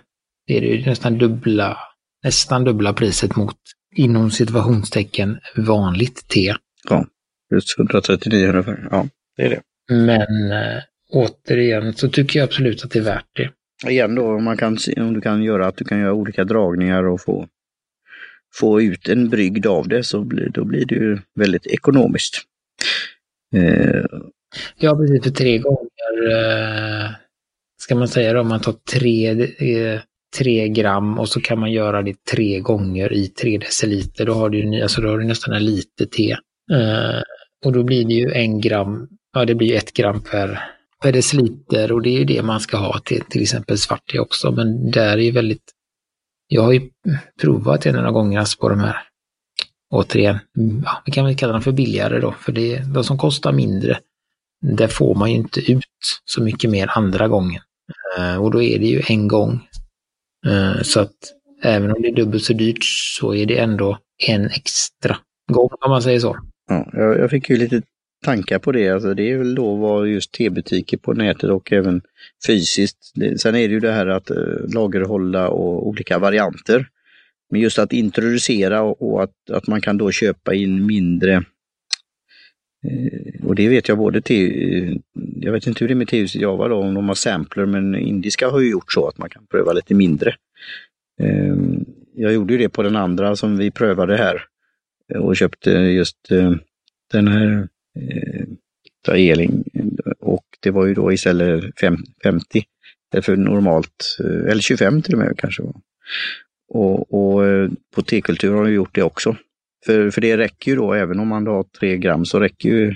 [0.47, 1.77] Det är ju nästan dubbla,
[2.23, 3.57] nästan dubbla priset mot
[3.95, 6.55] inom situationstecken vanligt te.
[6.89, 7.05] Ja,
[7.53, 8.87] just 139 ungefär.
[8.91, 9.61] Ja, det är det.
[9.89, 13.49] Men äh, återigen så tycker jag absolut att det är värt det.
[13.91, 17.03] Igen då, om, man kan, om du kan göra att du kan göra olika dragningar
[17.03, 17.47] och få
[18.55, 22.41] få ut en brygd av det så blir, då blir det ju väldigt ekonomiskt.
[23.55, 24.05] Eh.
[24.77, 25.23] Ja, precis.
[25.23, 27.09] För tre gånger, eh,
[27.81, 30.01] ska man säga då, om man tar tre, eh,
[30.37, 34.49] tre gram och så kan man göra det tre gånger i tre deciliter, då har
[34.49, 36.31] du, alltså då har du nästan en liter te.
[36.71, 37.21] Eh,
[37.65, 40.59] och då blir det ju en gram, ja det blir ett gram per,
[41.03, 44.19] per deciliter och det är ju det man ska ha till till exempel svart te
[44.19, 45.72] också, men där är ju väldigt
[46.53, 46.89] jag har ju
[47.41, 48.95] provat en av gångerna alltså, på de här,
[49.89, 50.39] återigen,
[50.85, 53.99] ja, vi kan väl kalla dem för billigare då, för det de som kostar mindre.
[54.61, 55.85] Där får man ju inte ut
[56.25, 57.61] så mycket mer andra gången.
[58.17, 59.67] Eh, och då är det ju en gång.
[60.45, 61.15] Eh, så att
[61.61, 62.83] även om det är dubbelt så dyrt
[63.19, 65.17] så är det ändå en extra
[65.51, 66.37] gång om man säger så.
[66.69, 67.81] Ja, jag fick ju lite
[68.23, 68.89] tankar på det.
[68.89, 72.01] Alltså det är väl då vad just tebutiker på nätet och även
[72.47, 73.13] fysiskt.
[73.37, 74.37] Sen är det ju det här att eh,
[74.73, 76.87] lagerhålla och olika varianter.
[77.49, 81.33] Men just att introducera och att, att man kan då köpa in mindre
[82.87, 84.95] eh, och det vet jag både till, eh,
[85.35, 87.95] jag vet inte hur det är med tehuset Java då, om de har sampler, men
[87.95, 90.35] indiska har ju gjort så att man kan pröva lite mindre.
[91.21, 94.45] Ehm, jag gjorde ju det på den andra som vi prövade här
[95.19, 96.17] och köpte just
[97.11, 97.67] den här
[97.99, 99.63] Eh, eling.
[100.19, 101.79] Och det var ju då istället
[102.23, 102.63] 50
[103.21, 105.63] för normalt, eh, eller 25 till och med kanske.
[105.63, 105.75] Var.
[106.69, 109.37] Och, och eh, på tekultur har de gjort det också.
[109.85, 112.95] För, för det räcker ju då, även om man har tre gram, så räcker ju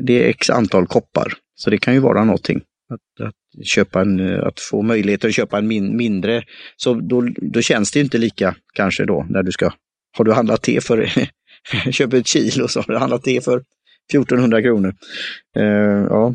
[0.00, 1.32] det är x antal koppar.
[1.54, 2.60] Så det kan ju vara någonting.
[2.88, 6.44] Att, att, köpa en, att få möjlighet att köpa en min, mindre,
[6.76, 9.72] så då, då känns det inte lika kanske då när du ska,
[10.16, 11.10] har du handlat te för,
[11.90, 13.62] köper ett kilo så har du handlat te för
[14.12, 14.94] 1400 kronor.
[15.56, 16.34] Eh, ja.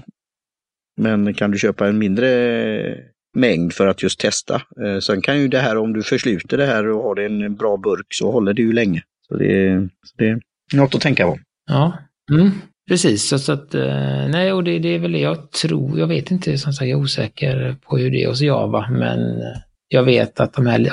[0.98, 2.98] Men kan du köpa en mindre
[3.34, 4.62] mängd för att just testa.
[4.86, 7.56] Eh, sen kan ju det här, om du försluter det här och har det en
[7.56, 9.04] bra burk så håller det ju länge.
[9.28, 10.42] Så det, så det är
[10.74, 11.40] något att tänka på.
[11.70, 11.98] Ja,
[12.32, 12.52] mm.
[12.90, 13.44] precis.
[13.46, 16.00] Så att, eh, nej, och det, det, är väl det jag tror.
[16.00, 19.20] Jag vet inte, som sagt, jag är osäker på hur det är hos Java, men
[19.20, 19.58] eh,
[19.88, 20.90] jag vet att de här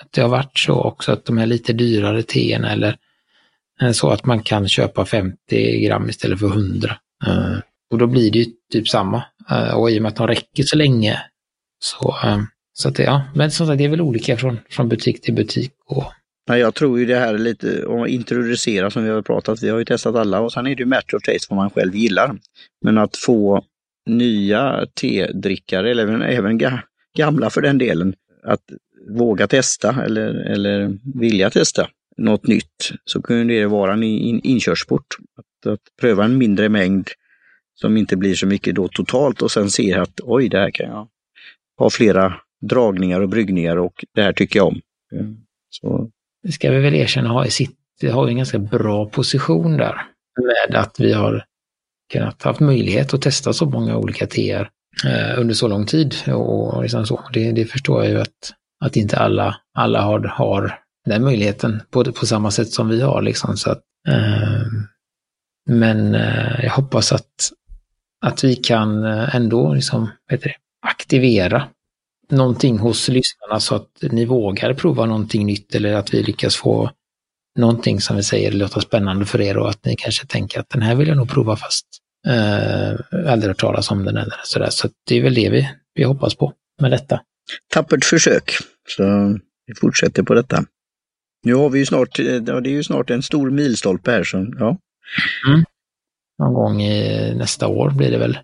[0.00, 2.96] att det har varit så också att de här lite dyrare teerna eller
[3.82, 6.96] Eh, så att man kan köpa 50 gram istället för 100.
[7.26, 7.58] Eh,
[7.90, 9.22] och då blir det ju typ samma.
[9.50, 11.22] Eh, och i och med att de räcker så länge
[11.78, 12.16] så,
[12.72, 15.34] så att det, ja, men som sagt det är väl olika från, från butik till
[15.34, 15.72] butik.
[15.86, 16.04] Och...
[16.48, 19.68] Nej, jag tror ju det här är lite att introducera som vi har pratat, vi
[19.68, 21.94] har ju testat alla och sen är det ju match of taste vad man själv
[21.94, 22.38] gillar.
[22.84, 23.64] Men att få
[24.06, 26.60] nya tedrickare, eller även
[27.16, 28.60] gamla för den delen, att
[29.08, 35.06] våga testa eller, eller vilja testa något nytt så kunde det vara en in, inkörsport.
[35.36, 37.08] Att, att, pröva en mindre mängd
[37.74, 40.86] som inte blir så mycket då totalt och sen se att oj, det här kan
[40.86, 41.08] jag
[41.78, 44.80] ha flera dragningar och bryggningar och det här tycker jag om.
[45.70, 46.10] Så.
[46.42, 47.76] Det ska vi väl erkänna har i sitt,
[48.12, 50.02] har en ganska bra position där
[50.68, 51.44] med att vi har
[52.12, 54.70] kunnat haft möjlighet att testa så många olika teer
[55.04, 56.14] eh, under så lång tid.
[56.26, 57.20] Och liksom så.
[57.32, 58.52] Det, det förstår jag ju att,
[58.84, 63.22] att inte alla, alla har, har den möjligheten på, på samma sätt som vi har.
[63.22, 64.66] Liksom, så att, eh,
[65.70, 67.52] men eh, jag hoppas att,
[68.26, 70.54] att vi kan eh, ändå liksom, vet det,
[70.86, 71.68] aktivera
[72.30, 76.90] någonting hos lyssnarna så att ni vågar prova någonting nytt eller att vi lyckas få
[77.58, 80.82] någonting som vi säger låter spännande för er och att ni kanske tänker att den
[80.82, 81.86] här vill jag nog prova fast
[82.26, 84.70] eh, aldrig hört talas om den eller sådär.
[84.70, 87.20] Så det är väl det vi, vi hoppas på med detta.
[87.72, 88.52] Tappert försök.
[88.88, 89.02] Så
[89.66, 90.64] vi fortsätter på detta.
[91.46, 94.24] Nu har vi ju snart, ja, det är ju snart en stor milstolpe här.
[94.24, 94.76] Så, ja.
[95.48, 95.64] Mm.
[96.38, 98.38] Någon gång i nästa år blir det väl.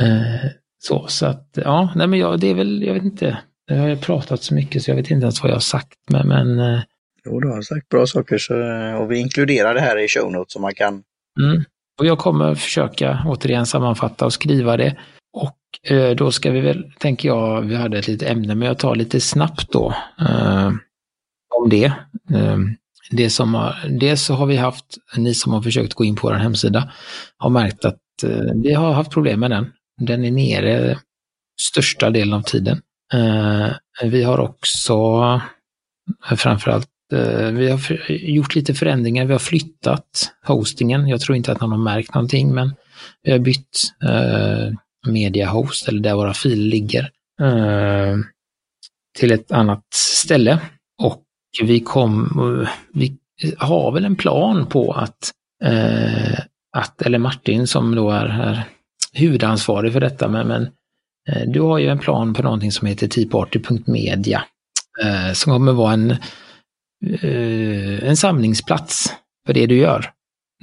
[0.00, 3.38] Eh, så, så att ja, nej men jag, det är väl, jag vet inte.
[3.66, 5.98] Jag har pratat så mycket så jag vet inte ens vad jag har sagt.
[6.10, 6.80] Men, men eh,
[7.24, 8.54] Jo, du har sagt bra saker så,
[9.02, 11.02] och vi inkluderar det här i show notes så man kan...
[11.40, 11.64] Mm.
[11.98, 14.96] Och jag kommer försöka återigen sammanfatta och skriva det.
[15.32, 18.78] Och eh, då ska vi väl, tänker jag, vi hade ett litet ämne, men jag
[18.78, 20.70] tar lite snabbt då eh,
[21.62, 21.92] om det.
[22.34, 22.76] Ehm,
[23.10, 24.84] det som har, dels så har vi haft,
[25.16, 26.92] ni som har försökt gå in på vår hemsida,
[27.36, 29.72] har märkt att eh, vi har haft problem med den.
[30.00, 30.98] Den är nere
[31.60, 32.80] största delen av tiden.
[33.12, 33.70] Ehm,
[34.02, 35.40] vi har också
[36.36, 39.24] framförallt eh, vi har gjort lite förändringar.
[39.24, 41.08] Vi har flyttat hostingen.
[41.08, 42.74] Jag tror inte att någon har märkt någonting, men
[43.22, 44.72] vi har bytt eh,
[45.88, 48.16] eller där våra filer ligger, eh,
[49.18, 50.60] till ett annat ställe.
[51.62, 53.16] Vi kom, vi
[53.58, 55.30] har väl en plan på att,
[55.64, 56.38] eh,
[56.76, 58.64] att eller Martin som då är, är
[59.12, 60.62] huvudansvarig för detta, men, men
[61.28, 64.44] eh, du har ju en plan på någonting som heter teaparty.media,
[65.02, 66.10] eh, som kommer vara en
[67.06, 69.12] eh, en samlingsplats
[69.46, 70.10] för det du gör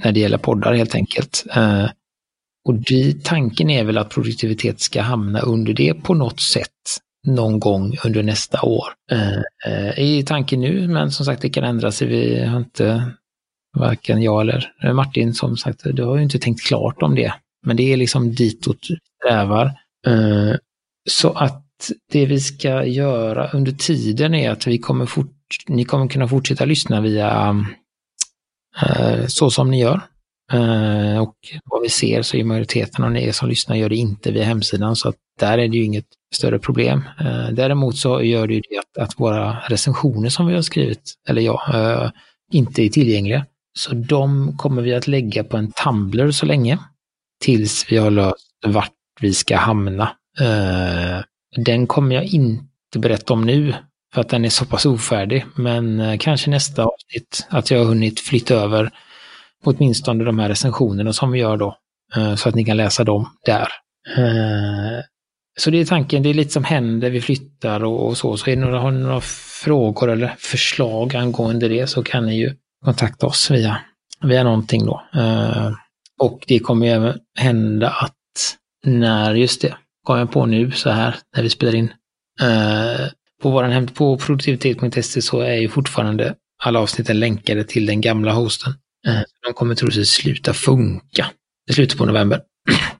[0.04, 1.46] när det gäller poddar helt enkelt.
[1.56, 1.86] Eh,
[2.66, 7.60] och det, tanken är väl att produktivitet ska hamna under det på något sätt någon
[7.60, 8.88] gång under nästa år.
[9.12, 9.38] Eh,
[9.74, 12.08] eh, tanken nu, men som sagt det kan ändra sig.
[12.08, 13.12] Vi har inte,
[13.78, 17.34] varken jag eller eh, Martin som sagt, du har ju inte tänkt klart om det.
[17.66, 19.66] Men det är liksom ditåt vi strävar.
[20.08, 20.56] Eh,
[21.10, 26.08] så att det vi ska göra under tiden är att vi kommer fort ni kommer
[26.08, 27.56] kunna fortsätta lyssna via
[28.82, 30.02] eh, så som ni gör.
[30.54, 31.36] Eh, och
[31.66, 34.96] vad vi ser så är majoriteten av er som lyssnar gör det inte via hemsidan
[34.96, 37.04] så att där är det ju inget större problem.
[37.20, 41.14] Eh, däremot så gör det ju det att, att, våra recensioner som vi har skrivit,
[41.30, 42.12] eller ja, eh,
[42.52, 43.46] inte är tillgängliga.
[43.80, 46.78] Så de kommer vi att lägga på en Tumblr så länge
[47.44, 50.12] tills vi har löst vart vi ska hamna.
[51.56, 53.74] Den kommer jag inte berätta om nu
[54.14, 55.46] för att den är så pass ofärdig.
[55.56, 58.92] Men kanske nästa avsnitt att jag har hunnit flytta över
[59.63, 61.76] åtminstone de här recensionerna som vi gör då.
[62.15, 63.67] Eh, så att ni kan läsa dem där.
[64.17, 65.04] Eh,
[65.60, 68.38] så det är tanken, det är lite som händer, vi flyttar och, och så.
[68.38, 69.21] Så är det några, har ni några
[69.63, 73.78] frågor eller förslag angående det så kan ni ju kontakta oss via,
[74.24, 75.02] via någonting då.
[75.15, 75.71] Eh,
[76.19, 78.15] och det kommer ju även hända att
[78.86, 81.93] när, just det, kom jag på nu så här när vi spelar in,
[83.41, 88.32] på vår hem på produktivitet.se så är ju fortfarande alla avsnitten länkade till den gamla
[88.32, 88.74] hosten.
[89.08, 91.32] Eh, de kommer troligtvis sluta funka
[91.70, 92.42] i slutet på november.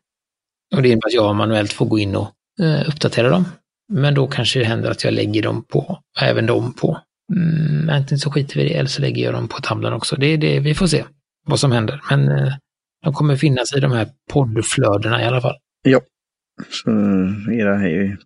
[0.76, 3.46] Och det innebär att jag manuellt får gå in och eh, uppdatera dem.
[3.94, 7.00] Men då kanske det händer att jag lägger dem på, även dem på.
[7.36, 10.16] Mm, antingen så skiter vi i det eller så lägger jag dem på tablan också.
[10.16, 11.04] Det är det, vi får se
[11.48, 12.02] vad som händer.
[12.10, 12.54] Men eh,
[13.04, 15.56] de kommer finnas i de här poddflödena i alla fall.
[15.84, 16.02] Ja,
[16.70, 16.92] så
[17.52, 17.80] era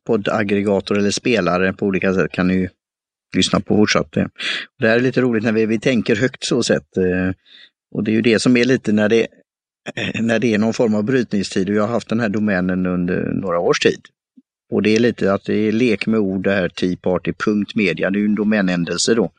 [0.05, 2.69] poddaggregator eller spelare på olika sätt kan ni
[3.35, 4.11] lyssna på fortsatt.
[4.79, 6.97] Det här är lite roligt när vi, vi tänker högt så sett.
[6.97, 7.31] Eh,
[7.95, 9.27] och det är ju det som är lite när det,
[9.95, 11.69] eh, när det är någon form av brytningstid.
[11.69, 14.01] Och jag har haft den här domänen under några års tid.
[14.71, 18.19] Och det är lite att det är lek med ord det här teaparty.media, Det är
[18.19, 19.31] ju en domänändelse då.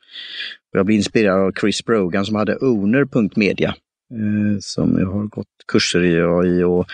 [0.73, 3.75] Jag blir inspirerad av Chris Brogan som hade owner.media.
[4.13, 6.87] Eh, som jag har gått kurser i och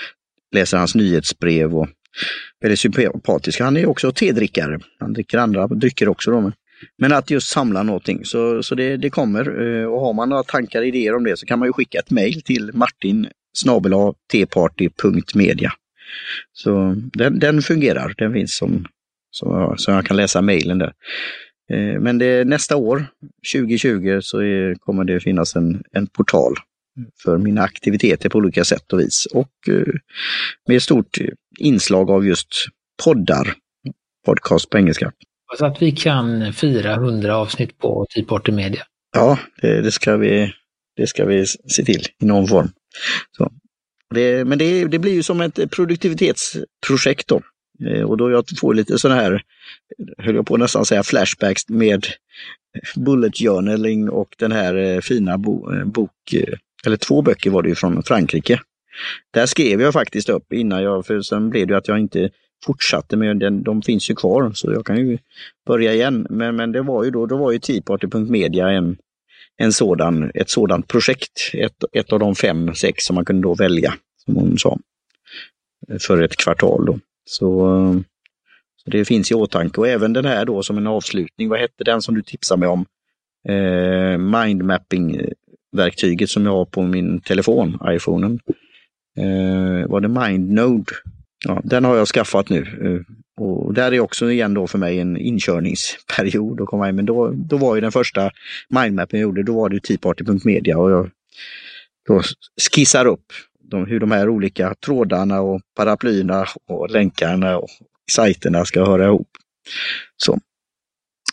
[0.54, 1.88] läser hans nyhetsbrev och
[2.60, 3.60] väldigt sympatisk.
[3.60, 4.80] Han är också tedrickare.
[4.98, 6.30] Han dricker andra drycker också.
[6.30, 6.52] Då.
[6.98, 9.66] Men att just samla någonting, så, så det, det kommer.
[9.66, 12.10] Eh, och har man några tankar, idéer om det så kan man ju skicka ett
[12.10, 13.28] mejl till martin
[14.32, 15.72] tparty.media.
[16.52, 18.86] Så den, den fungerar, den finns som,
[19.30, 20.92] som, så jag kan läsa mejlen där.
[21.70, 23.06] Eh, men det, nästa år,
[23.54, 26.54] 2020, så är, kommer det finnas en, en portal
[27.22, 29.26] för mina aktiviteter på olika sätt och vis.
[29.26, 29.94] Och eh,
[30.68, 31.18] med stort
[31.58, 32.48] inslag av just
[33.04, 33.54] poddar,
[34.26, 35.12] podcast på engelska
[35.52, 38.82] hoppas att vi kan fira 100 avsnitt på typ Tea Media.
[39.14, 40.52] Ja, det, det, ska vi,
[40.96, 42.68] det ska vi se till i någon form.
[43.36, 43.52] Så.
[44.14, 47.40] Det, men det, det blir ju som ett produktivitetsprojekt då.
[47.86, 49.42] Eh, och då jag får lite sådana här,
[50.18, 52.06] höll jag på nästan säga flashbacks med
[52.96, 56.34] bullet journaling och den här eh, fina bo, eh, bok
[56.86, 58.60] eller två böcker var det ju från Frankrike.
[59.34, 62.30] Där skrev jag faktiskt upp innan jag, för sen blev det att jag inte
[62.64, 65.18] fortsatte med den, de finns ju kvar så jag kan ju
[65.66, 66.26] börja igen.
[66.30, 68.96] Men, men det var ju då, då var ju Teaparty.media en,
[69.56, 71.50] en sådan, ett sådant projekt.
[71.52, 73.94] Ett, ett av de fem, sex som man kunde då välja,
[74.24, 74.78] som hon sa,
[76.00, 76.86] för ett kvartal.
[76.86, 76.98] Då.
[77.24, 77.68] Så,
[78.84, 81.84] så det finns i åtanke och även den här då som en avslutning, vad hette
[81.84, 82.86] den som du tipsade mig om?
[83.48, 88.40] Eh, Mindmapping-verktyget som jag har på min telefon, iPhonen.
[89.18, 90.92] Eh, var det MindNode?
[91.44, 92.60] Ja, den har jag skaffat nu.
[92.60, 93.14] Eh,
[93.44, 96.96] och där är också igen då för mig en inkörningsperiod att komma in.
[96.96, 98.30] Men då, då var ju den första
[98.68, 101.10] mindmappen jag gjorde, då var det teaparty.media och jag
[102.06, 102.22] då
[102.72, 107.68] skissar upp de, hur de här olika trådarna och paraplyerna och länkarna och
[108.10, 109.28] sajterna ska höra ihop.
[110.16, 110.38] Så.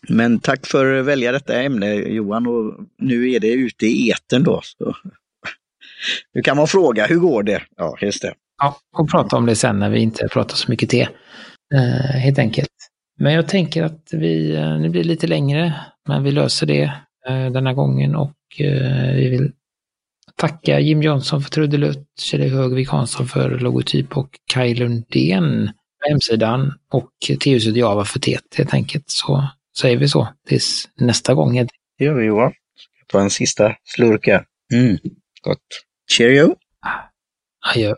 [0.10, 4.44] Men tack för att välja detta ämne Johan och nu är det ute i eten
[4.44, 4.62] då.
[4.64, 4.96] Så.
[6.34, 7.64] Nu kan man fråga, hur går det?
[7.78, 8.34] Ja, just det.
[8.60, 11.08] Ja, och prata om det sen när vi inte pratar så mycket te.
[11.76, 12.70] Eh, helt enkelt.
[13.20, 15.74] Men jag tänker att vi, eh, nu blir lite längre,
[16.08, 16.84] men vi löser det
[17.28, 19.52] eh, denna gången och eh, vi vill
[20.36, 26.74] tacka Jim Johnson för trudelutt, Kjell Högvik Hansson för logotyp och Kaj Lundén på hemsidan
[26.94, 29.04] och Teus Java för TET helt enkelt.
[29.08, 29.48] Så
[29.78, 31.56] säger vi så tills nästa gång.
[31.98, 32.54] Det gör vi Johan.
[33.08, 34.44] Ta en sista slurka.
[34.74, 34.98] Mm,
[35.42, 35.60] gott.
[36.18, 36.56] Cheerio!
[37.76, 37.96] Adjö.